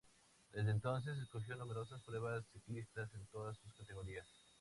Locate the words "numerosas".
1.55-2.01